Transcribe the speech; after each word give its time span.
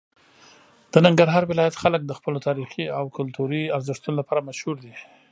د 0.91 0.93
ننګرهار 1.05 1.43
ولایت 1.47 1.75
خلک 1.83 2.01
د 2.05 2.11
خپلو 2.19 2.39
تاریخي 2.47 2.85
او 2.97 3.03
کلتوري 3.17 3.63
ارزښتونو 3.77 4.19
لپاره 4.19 4.45
مشهور 4.49 4.75
دي. 4.85 4.93